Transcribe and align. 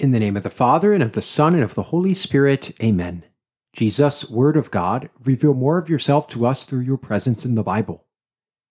In 0.00 0.12
the 0.12 0.18
name 0.18 0.34
of 0.34 0.44
the 0.44 0.48
Father, 0.48 0.94
and 0.94 1.02
of 1.02 1.12
the 1.12 1.20
Son, 1.20 1.52
and 1.52 1.62
of 1.62 1.74
the 1.74 1.82
Holy 1.82 2.14
Spirit, 2.14 2.74
amen. 2.82 3.22
Jesus, 3.74 4.30
Word 4.30 4.56
of 4.56 4.70
God, 4.70 5.10
reveal 5.24 5.52
more 5.52 5.76
of 5.76 5.90
yourself 5.90 6.26
to 6.28 6.46
us 6.46 6.64
through 6.64 6.80
your 6.80 6.96
presence 6.96 7.44
in 7.44 7.54
the 7.54 7.62
Bible. 7.62 8.06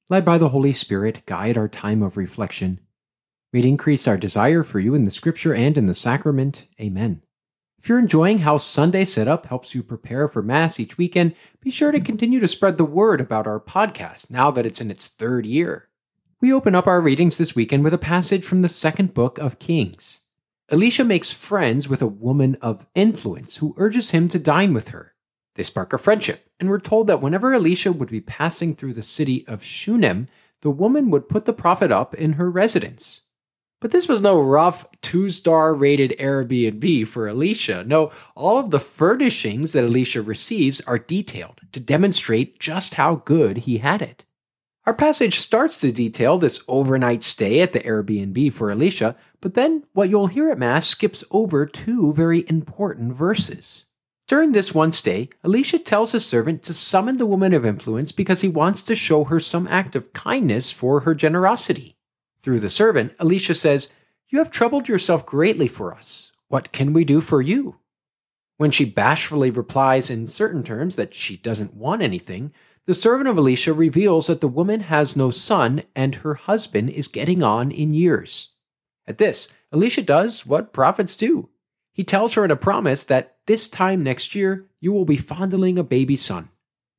Led 0.09 0.25
by 0.25 0.39
the 0.39 0.49
Holy 0.49 0.73
Spirit, 0.73 1.23
guide 1.27 1.55
our 1.55 1.67
time 1.67 2.01
of 2.01 2.17
reflection. 2.17 2.79
It 3.53 3.63
increase 3.63 4.07
our 4.07 4.17
desire 4.17 4.63
for 4.63 4.79
you 4.79 4.95
in 4.95 5.03
the 5.03 5.11
Scripture 5.11 5.53
and 5.53 5.77
in 5.77 5.85
the 5.85 5.93
sacrament. 5.93 6.65
Amen. 6.81 7.21
If 7.77 7.87
you're 7.87 7.99
enjoying 7.99 8.39
how 8.39 8.57
Sunday 8.57 9.05
Setup 9.05 9.45
helps 9.45 9.75
you 9.75 9.83
prepare 9.83 10.27
for 10.27 10.41
Mass 10.41 10.79
each 10.79 10.97
weekend, 10.97 11.35
be 11.61 11.69
sure 11.69 11.91
to 11.91 11.99
continue 11.99 12.39
to 12.39 12.47
spread 12.47 12.79
the 12.79 12.85
word 12.85 13.21
about 13.21 13.45
our 13.45 13.59
podcast 13.59 14.31
now 14.31 14.49
that 14.49 14.65
it's 14.65 14.81
in 14.81 14.89
its 14.89 15.07
third 15.09 15.45
year. 15.45 15.89
We 16.41 16.51
open 16.51 16.73
up 16.73 16.87
our 16.87 16.99
readings 16.99 17.37
this 17.37 17.55
weekend 17.55 17.83
with 17.83 17.93
a 17.93 17.99
passage 17.99 18.43
from 18.43 18.63
the 18.63 18.69
second 18.69 19.13
book 19.13 19.37
of 19.37 19.59
Kings. 19.59 20.21
Elisha 20.71 21.03
makes 21.03 21.31
friends 21.31 21.89
with 21.89 21.99
a 21.99 22.07
woman 22.07 22.55
of 22.61 22.85
influence 22.93 23.57
who 23.57 23.73
urges 23.77 24.11
him 24.11 24.27
to 24.29 24.37
dine 24.37 24.71
with 24.71 24.89
her. 24.89 25.15
They 25.55 25.63
spark 25.63 25.93
a 25.93 25.97
friendship, 25.97 26.45
and 26.59 26.69
we're 26.69 26.79
told 26.79 27.07
that 27.07 27.23
whenever 27.23 27.55
Elisha 27.55 27.91
would 27.91 28.09
be 28.09 28.21
passing 28.21 28.75
through 28.75 28.93
the 28.93 29.01
city 29.01 29.47
of 29.47 29.63
Shunem, 29.63 30.27
the 30.61 30.69
woman 30.69 31.09
would 31.09 31.27
put 31.27 31.45
the 31.45 31.53
prophet 31.53 31.91
up 31.91 32.13
in 32.13 32.33
her 32.33 32.51
residence. 32.51 33.23
But 33.81 33.89
this 33.89 34.07
was 34.07 34.21
no 34.21 34.39
rough 34.39 34.85
two 35.01 35.31
star 35.31 35.73
rated 35.73 36.13
Airbnb 36.19 37.07
for 37.07 37.27
Elisha. 37.27 37.83
No, 37.83 38.11
all 38.35 38.59
of 38.59 38.69
the 38.69 38.79
furnishings 38.79 39.73
that 39.73 39.85
Elisha 39.85 40.21
receives 40.21 40.81
are 40.81 40.99
detailed 40.99 41.61
to 41.71 41.79
demonstrate 41.79 42.59
just 42.59 42.93
how 42.93 43.15
good 43.15 43.59
he 43.59 43.79
had 43.79 44.03
it. 44.03 44.25
Our 44.89 44.95
passage 44.95 45.37
starts 45.37 45.81
to 45.81 45.91
detail 45.91 46.39
this 46.39 46.63
overnight 46.67 47.21
stay 47.21 47.61
at 47.61 47.73
the 47.73 47.79
Airbnb 47.79 48.51
for 48.53 48.71
Elisha, 48.71 49.15
but 49.39 49.53
then 49.53 49.83
what 49.93 50.09
you'll 50.09 50.25
hear 50.25 50.49
at 50.49 50.57
Mass 50.57 50.87
skips 50.87 51.23
over 51.29 51.67
two 51.67 52.11
very 52.11 52.43
important 52.49 53.13
verses. 53.13 53.85
During 54.27 54.51
this 54.51 54.73
one 54.73 54.91
stay, 54.91 55.29
Elisha 55.43 55.77
tells 55.77 56.13
his 56.13 56.25
servant 56.25 56.63
to 56.63 56.73
summon 56.73 57.17
the 57.17 57.27
woman 57.27 57.53
of 57.53 57.67
influence 57.67 58.11
because 58.11 58.41
he 58.41 58.47
wants 58.47 58.81
to 58.81 58.95
show 58.95 59.25
her 59.25 59.39
some 59.39 59.67
act 59.67 59.95
of 59.95 60.11
kindness 60.13 60.71
for 60.71 61.01
her 61.01 61.13
generosity. 61.13 61.95
Through 62.41 62.61
the 62.61 62.67
servant, 62.71 63.13
Elisha 63.19 63.53
says, 63.53 63.93
You 64.29 64.39
have 64.39 64.49
troubled 64.49 64.87
yourself 64.87 65.23
greatly 65.23 65.67
for 65.67 65.93
us. 65.93 66.31
What 66.47 66.71
can 66.71 66.93
we 66.93 67.05
do 67.05 67.21
for 67.21 67.43
you? 67.43 67.75
When 68.57 68.71
she 68.71 68.85
bashfully 68.85 69.51
replies 69.51 70.09
in 70.09 70.25
certain 70.25 70.63
terms 70.63 70.95
that 70.95 71.13
she 71.13 71.37
doesn't 71.37 71.75
want 71.75 72.01
anything, 72.01 72.53
the 72.89 72.95
servant 72.95 73.29
of 73.29 73.37
Elisha 73.37 73.71
reveals 73.71 74.25
that 74.25 74.41
the 74.41 74.47
woman 74.47 74.79
has 74.79 75.15
no 75.15 75.29
son 75.29 75.83
and 75.95 76.15
her 76.15 76.33
husband 76.33 76.89
is 76.89 77.07
getting 77.07 77.43
on 77.43 77.69
in 77.69 77.93
years. 77.93 78.55
At 79.05 79.19
this, 79.19 79.53
Elisha 79.71 80.01
does 80.01 80.43
what 80.43 80.73
prophets 80.73 81.15
do. 81.15 81.49
He 81.91 82.03
tells 82.03 82.33
her 82.33 82.43
in 82.43 82.49
a 82.49 82.55
promise 82.55 83.03
that 83.03 83.37
this 83.45 83.69
time 83.69 84.01
next 84.01 84.33
year 84.33 84.65
you 84.81 84.91
will 84.91 85.05
be 85.05 85.17
fondling 85.17 85.77
a 85.77 85.83
baby 85.83 86.15
son. 86.15 86.49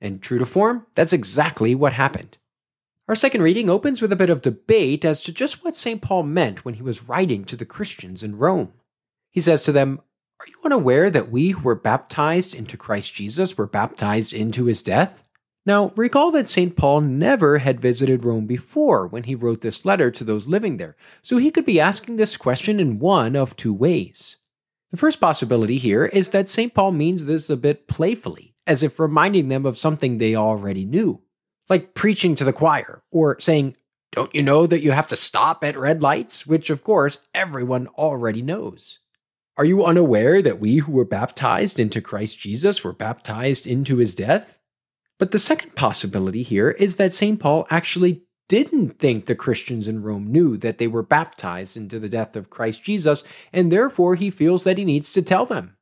And 0.01 0.23
true 0.23 0.39
to 0.39 0.47
form, 0.47 0.87
that's 0.95 1.13
exactly 1.13 1.75
what 1.75 1.95
happened. 1.95 2.39
Our 3.09 3.17
second 3.17 3.43
reading 3.43 3.69
opens 3.69 4.01
with 4.01 4.13
a 4.13 4.17
bit 4.17 4.31
of 4.31 4.43
debate 4.43 5.05
as 5.05 5.25
to 5.25 5.33
just 5.33 5.65
what 5.65 5.75
St. 5.75 6.01
Paul 6.01 6.23
meant 6.23 6.65
when 6.65 6.75
he 6.75 6.85
was 6.85 7.09
writing 7.09 7.45
to 7.47 7.57
the 7.57 7.67
Christians 7.67 8.23
in 8.23 8.39
Rome. 8.39 8.75
He 9.33 9.41
says 9.41 9.65
to 9.65 9.73
them, 9.73 9.99
Are 10.39 10.47
you 10.47 10.55
unaware 10.65 11.11
that 11.11 11.33
we 11.33 11.49
who 11.49 11.63
were 11.63 11.75
baptized 11.75 12.55
into 12.55 12.77
Christ 12.77 13.13
Jesus 13.13 13.59
were 13.59 13.67
baptized 13.67 14.33
into 14.33 14.67
his 14.67 14.85
death? 14.85 15.27
Now, 15.71 15.93
recall 15.95 16.33
that 16.33 16.49
St. 16.49 16.75
Paul 16.75 17.01
never 17.03 17.59
had 17.59 17.81
visited 17.81 18.25
Rome 18.25 18.45
before 18.45 19.07
when 19.07 19.23
he 19.23 19.37
wrote 19.37 19.61
this 19.61 19.85
letter 19.85 20.11
to 20.11 20.25
those 20.25 20.49
living 20.49 20.79
there, 20.79 20.97
so 21.23 21.37
he 21.37 21.53
could 21.53 21.65
be 21.65 21.79
asking 21.79 22.17
this 22.17 22.37
question 22.37 22.81
in 22.81 22.99
one 22.99 23.37
of 23.37 23.55
two 23.55 23.73
ways. 23.73 24.39
The 24.91 24.97
first 24.97 25.21
possibility 25.21 25.79
here 25.79 26.07
is 26.07 26.31
that 26.31 26.49
St. 26.49 26.75
Paul 26.75 26.91
means 26.91 27.27
this 27.27 27.49
a 27.49 27.57
bit 27.57 27.87
playfully, 27.87 28.53
as 28.67 28.83
if 28.83 28.99
reminding 28.99 29.47
them 29.47 29.65
of 29.65 29.79
something 29.79 30.19
they 30.19 30.35
already 30.35 30.85
knew, 30.85 31.23
like 31.69 31.95
preaching 31.95 32.35
to 32.35 32.43
the 32.43 32.53
choir, 32.53 33.05
or 33.13 33.39
saying, 33.39 33.77
Don't 34.11 34.35
you 34.35 34.43
know 34.43 34.67
that 34.67 34.83
you 34.83 34.91
have 34.91 35.07
to 35.07 35.15
stop 35.15 35.63
at 35.63 35.79
red 35.79 36.03
lights? 36.03 36.49
Which, 36.49 36.71
of 36.71 36.83
course, 36.83 37.29
everyone 37.33 37.87
already 37.97 38.43
knows. 38.43 38.99
Are 39.57 39.65
you 39.65 39.85
unaware 39.85 40.43
that 40.43 40.59
we 40.59 40.79
who 40.79 40.91
were 40.91 41.05
baptized 41.05 41.79
into 41.79 42.01
Christ 42.01 42.41
Jesus 42.41 42.83
were 42.83 42.93
baptized 42.93 43.69
into 43.69 43.99
his 43.99 44.17
death? 44.17 44.57
But 45.21 45.33
the 45.33 45.39
second 45.39 45.77
possibility 45.77 46.43
here 46.43 46.71
is 46.71 46.97
that 46.97 47.13
St. 47.13 47.39
Paul 47.39 47.67
actually 47.69 48.23
didn't 48.49 48.99
think 48.99 49.27
the 49.27 49.35
Christians 49.35 49.87
in 49.87 50.03
Rome 50.03 50.27
knew 50.33 50.57
that 50.57 50.79
they 50.79 50.87
were 50.89 51.03
baptized 51.03 51.77
into 51.77 51.99
the 51.99 52.09
death 52.09 52.37
of 52.37 52.49
Christ 52.49 52.83
Jesus, 52.83 53.23
and 53.53 53.71
therefore 53.71 54.15
he 54.15 54.31
feels 54.31 54.65
that 54.65 54.79
he 54.79 54.85
needs 54.87 55.13
to 55.13 55.21
tell 55.21 55.45
them. 55.45 55.77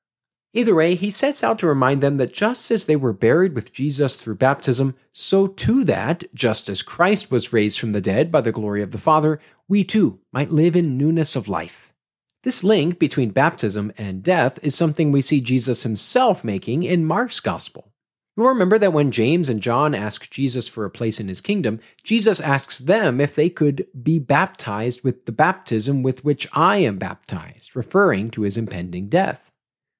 Either 0.54 0.74
way, 0.74 0.96
he 0.96 1.12
sets 1.12 1.44
out 1.44 1.60
to 1.60 1.68
remind 1.68 2.00
them 2.00 2.16
that 2.16 2.34
just 2.34 2.68
as 2.72 2.86
they 2.86 2.96
were 2.96 3.12
buried 3.12 3.54
with 3.54 3.72
Jesus 3.72 4.16
through 4.16 4.34
baptism, 4.34 4.96
so 5.12 5.46
too 5.46 5.84
that, 5.84 6.24
just 6.34 6.68
as 6.68 6.82
Christ 6.82 7.30
was 7.30 7.52
raised 7.52 7.78
from 7.78 7.92
the 7.92 8.00
dead 8.00 8.32
by 8.32 8.40
the 8.40 8.50
glory 8.50 8.82
of 8.82 8.90
the 8.90 8.98
Father, 8.98 9.38
we 9.68 9.84
too 9.84 10.18
might 10.32 10.50
live 10.50 10.74
in 10.74 10.98
newness 10.98 11.36
of 11.36 11.48
life. 11.48 11.94
This 12.42 12.64
link 12.64 12.98
between 12.98 13.30
baptism 13.30 13.92
and 13.96 14.24
death 14.24 14.58
is 14.64 14.74
something 14.74 15.12
we 15.12 15.22
see 15.22 15.40
Jesus 15.40 15.84
himself 15.84 16.42
making 16.42 16.82
in 16.82 17.04
Mark's 17.04 17.38
Gospel. 17.38 17.92
You'll 18.38 18.46
remember 18.46 18.78
that 18.78 18.92
when 18.92 19.10
James 19.10 19.48
and 19.48 19.60
John 19.60 19.96
ask 19.96 20.30
Jesus 20.30 20.68
for 20.68 20.84
a 20.84 20.90
place 20.90 21.18
in 21.18 21.26
his 21.26 21.40
kingdom, 21.40 21.80
Jesus 22.04 22.40
asks 22.40 22.78
them 22.78 23.20
if 23.20 23.34
they 23.34 23.50
could 23.50 23.88
be 24.00 24.20
baptized 24.20 25.02
with 25.02 25.26
the 25.26 25.32
baptism 25.32 26.04
with 26.04 26.24
which 26.24 26.46
I 26.52 26.76
am 26.76 26.98
baptized, 26.98 27.74
referring 27.74 28.30
to 28.30 28.42
his 28.42 28.56
impending 28.56 29.08
death. 29.08 29.50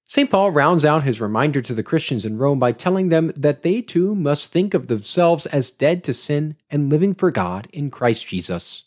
St. 0.06 0.30
Paul 0.30 0.52
rounds 0.52 0.84
out 0.84 1.02
his 1.02 1.20
reminder 1.20 1.60
to 1.60 1.74
the 1.74 1.82
Christians 1.82 2.24
in 2.24 2.38
Rome 2.38 2.60
by 2.60 2.70
telling 2.70 3.08
them 3.08 3.32
that 3.34 3.62
they 3.62 3.82
too 3.82 4.14
must 4.14 4.52
think 4.52 4.72
of 4.72 4.86
themselves 4.86 5.46
as 5.46 5.72
dead 5.72 6.04
to 6.04 6.14
sin 6.14 6.54
and 6.70 6.88
living 6.88 7.14
for 7.14 7.32
God 7.32 7.66
in 7.72 7.90
Christ 7.90 8.28
Jesus. 8.28 8.84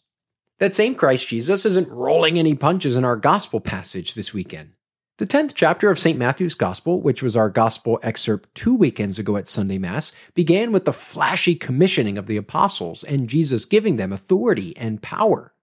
That 0.60 0.74
same 0.74 0.96
Christ 0.96 1.28
Jesus 1.28 1.66
isn't 1.66 1.90
rolling 1.90 2.40
any 2.40 2.56
punches 2.56 2.96
in 2.96 3.04
our 3.04 3.18
gospel 3.18 3.60
passage 3.60 4.14
this 4.14 4.34
weekend. 4.34 4.78
The 5.22 5.28
10th 5.28 5.52
chapter 5.54 5.92
of 5.92 6.00
St. 6.00 6.18
Matthew's 6.18 6.56
Gospel, 6.56 7.00
which 7.00 7.22
was 7.22 7.38
our 7.38 7.48
gospel 7.48 8.00
excerpt 8.02 8.56
two 8.56 8.74
weekends 8.74 9.20
ago 9.20 9.38
at 9.38 9.48
Sunday 9.48 9.78
Mass, 9.78 10.14
began 10.34 10.72
with 10.72 10.86
the 10.86 10.92
flashy 10.92 11.54
commissioning 11.54 12.18
of 12.18 12.26
the 12.26 12.38
apostles 12.38 13.04
and 13.04 13.30
Jesus 13.30 13.66
giving 13.66 13.98
them 13.98 14.12
authority 14.12 14.76
and 14.78 15.04
power. 15.04 15.54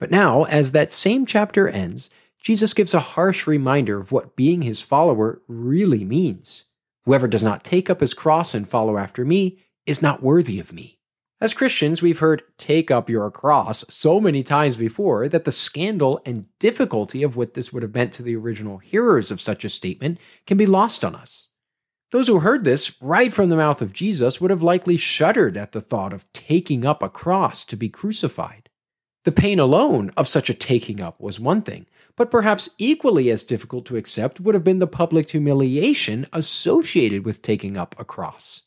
But 0.00 0.10
now, 0.10 0.46
as 0.46 0.72
that 0.72 0.92
same 0.92 1.26
chapter 1.26 1.68
ends, 1.68 2.10
Jesus 2.40 2.74
gives 2.74 2.92
a 2.92 2.98
harsh 2.98 3.46
reminder 3.46 4.00
of 4.00 4.10
what 4.10 4.34
being 4.34 4.62
his 4.62 4.82
follower 4.82 5.40
really 5.46 6.04
means. 6.04 6.64
Whoever 7.04 7.28
does 7.28 7.44
not 7.44 7.62
take 7.62 7.88
up 7.88 8.00
his 8.00 8.14
cross 8.14 8.52
and 8.52 8.68
follow 8.68 8.98
after 8.98 9.24
me 9.24 9.60
is 9.86 10.02
not 10.02 10.24
worthy 10.24 10.58
of 10.58 10.72
me. 10.72 10.98
As 11.44 11.52
Christians, 11.52 12.00
we've 12.00 12.20
heard 12.20 12.42
take 12.56 12.90
up 12.90 13.10
your 13.10 13.30
cross 13.30 13.84
so 13.90 14.18
many 14.18 14.42
times 14.42 14.78
before 14.78 15.28
that 15.28 15.44
the 15.44 15.52
scandal 15.52 16.22
and 16.24 16.48
difficulty 16.58 17.22
of 17.22 17.36
what 17.36 17.52
this 17.52 17.70
would 17.70 17.82
have 17.82 17.94
meant 17.94 18.14
to 18.14 18.22
the 18.22 18.34
original 18.34 18.78
hearers 18.78 19.30
of 19.30 19.42
such 19.42 19.62
a 19.62 19.68
statement 19.68 20.16
can 20.46 20.56
be 20.56 20.64
lost 20.64 21.04
on 21.04 21.14
us. 21.14 21.48
Those 22.12 22.28
who 22.28 22.40
heard 22.40 22.64
this 22.64 22.98
right 23.02 23.30
from 23.30 23.50
the 23.50 23.58
mouth 23.58 23.82
of 23.82 23.92
Jesus 23.92 24.40
would 24.40 24.50
have 24.50 24.62
likely 24.62 24.96
shuddered 24.96 25.54
at 25.54 25.72
the 25.72 25.82
thought 25.82 26.14
of 26.14 26.32
taking 26.32 26.86
up 26.86 27.02
a 27.02 27.10
cross 27.10 27.62
to 27.66 27.76
be 27.76 27.90
crucified. 27.90 28.70
The 29.24 29.30
pain 29.30 29.58
alone 29.58 30.12
of 30.16 30.26
such 30.26 30.48
a 30.48 30.54
taking 30.54 31.02
up 31.02 31.20
was 31.20 31.38
one 31.38 31.60
thing, 31.60 31.84
but 32.16 32.30
perhaps 32.30 32.70
equally 32.78 33.28
as 33.28 33.44
difficult 33.44 33.84
to 33.84 33.98
accept 33.98 34.40
would 34.40 34.54
have 34.54 34.64
been 34.64 34.78
the 34.78 34.86
public 34.86 35.28
humiliation 35.28 36.24
associated 36.32 37.26
with 37.26 37.42
taking 37.42 37.76
up 37.76 37.94
a 37.98 38.04
cross. 38.06 38.62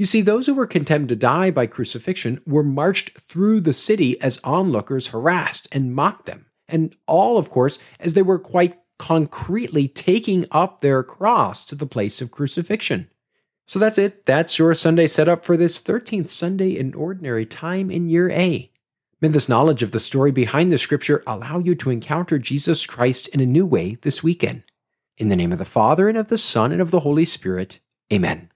You 0.00 0.06
see, 0.06 0.22
those 0.22 0.46
who 0.46 0.54
were 0.54 0.66
condemned 0.66 1.10
to 1.10 1.14
die 1.14 1.50
by 1.50 1.66
crucifixion 1.66 2.40
were 2.46 2.62
marched 2.62 3.18
through 3.18 3.60
the 3.60 3.74
city 3.74 4.18
as 4.22 4.40
onlookers 4.42 5.08
harassed 5.08 5.68
and 5.72 5.94
mocked 5.94 6.24
them, 6.24 6.46
and 6.66 6.96
all, 7.06 7.36
of 7.36 7.50
course, 7.50 7.78
as 8.00 8.14
they 8.14 8.22
were 8.22 8.38
quite 8.38 8.78
concretely 8.98 9.88
taking 9.88 10.46
up 10.50 10.80
their 10.80 11.02
cross 11.02 11.66
to 11.66 11.74
the 11.74 11.84
place 11.84 12.22
of 12.22 12.30
crucifixion. 12.30 13.10
So 13.66 13.78
that's 13.78 13.98
it. 13.98 14.24
That's 14.24 14.58
your 14.58 14.74
Sunday 14.74 15.06
setup 15.06 15.44
for 15.44 15.58
this 15.58 15.82
13th 15.82 16.28
Sunday 16.28 16.78
in 16.78 16.94
Ordinary 16.94 17.44
Time 17.44 17.90
in 17.90 18.08
Year 18.08 18.30
A. 18.30 18.72
May 19.20 19.28
this 19.28 19.50
knowledge 19.50 19.82
of 19.82 19.90
the 19.90 20.00
story 20.00 20.30
behind 20.30 20.72
the 20.72 20.78
scripture 20.78 21.22
allow 21.26 21.58
you 21.58 21.74
to 21.74 21.90
encounter 21.90 22.38
Jesus 22.38 22.86
Christ 22.86 23.28
in 23.28 23.40
a 23.40 23.44
new 23.44 23.66
way 23.66 23.98
this 24.00 24.22
weekend. 24.22 24.62
In 25.18 25.28
the 25.28 25.36
name 25.36 25.52
of 25.52 25.58
the 25.58 25.66
Father, 25.66 26.08
and 26.08 26.16
of 26.16 26.28
the 26.28 26.38
Son, 26.38 26.72
and 26.72 26.80
of 26.80 26.90
the 26.90 27.00
Holy 27.00 27.26
Spirit, 27.26 27.80
amen. 28.10 28.49